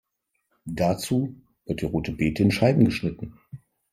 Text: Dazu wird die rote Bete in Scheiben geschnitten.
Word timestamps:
Dazu 0.65 1.35
wird 1.65 1.81
die 1.81 1.85
rote 1.85 2.13
Bete 2.13 2.41
in 2.41 2.49
Scheiben 2.49 2.85
geschnitten. 2.85 3.37